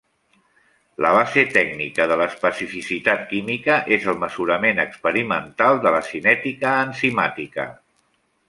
[1.05, 7.69] La base tècnica de l'especificitat química és el mesurament experimental de la cinètica enzimàtica.